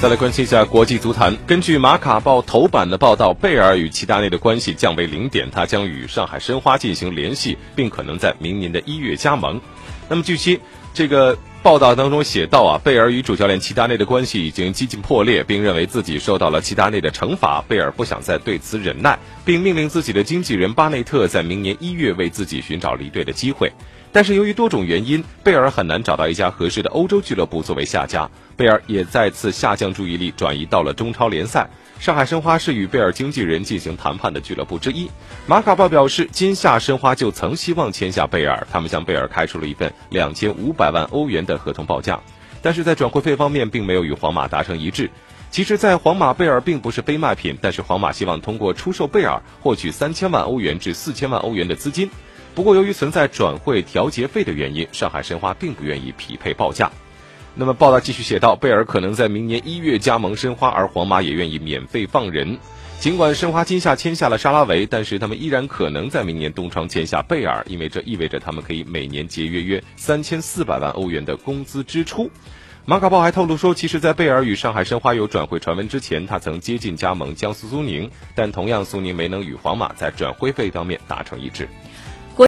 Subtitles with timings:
[0.00, 1.36] 再来关心一下国际足坛。
[1.46, 9.60] 根据马卡报头版的报道，贝尔与齐达内的关系降为零点，他将与上海申花进行联系，并可能在明年的一月加盟。
[10.08, 10.58] 那么据悉，
[10.94, 17.62] 这个报道当中写到啊，贝尔与主教练齐达内的关系已经几近破裂，并认为自己受到了齐达内的惩罚。
[17.68, 23.70] 贝尔不想再对此忍耐，并命令自己的经纪人巴内特在明年一月为自己寻找离队的机会。
[24.10, 28.28] 但是由于多种原因，贝尔很难找到一家合适的欧洲俱乐部作为下家。
[28.56, 31.68] 贝尔也再次下降注意力，转移到了中超联赛。
[32.00, 35.08] 上海申花是与贝尔经纪人进行谈判的俱乐部之一。
[35.46, 42.20] 马卡报表示，今夏申花就曾希望签下贝尔，他们向贝尔开出了一份两千五百万欧元的合同报价，
[42.62, 45.10] 但是在转会费方面并没有与皇马达成一致。
[45.50, 52.08] 其实，在皇马，贝尔并不是非卖品，但是皇马希望通过出售贝尔获取三千万欧元至四千万欧元的资金。
[52.54, 56.88] 不过，由于存在转会调节费的原因，上海申花并不愿意匹配报价。
[57.56, 62.56] 那么，报道继续写道，贝尔可能在明年一月加盟申花，而皇马也愿意免费放人。
[63.00, 72.30] 尽管申花今夏签下了沙拉维，但是他们依然可能在明年冬窗签下贝尔，因为这意味着他们可以每年节约约三千四百万欧元的工资支出。
[72.84, 81.70] 马卡报还透露说，其实，在贝尔与上海申花有转会传闻之前，他曾接近加盟江苏苏宁，但同样苏宁没能与皇马在转会费方面达成一致。